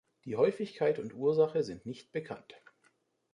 [0.25, 2.57] Die Häufigkeit und Ursache sind nicht bekannt.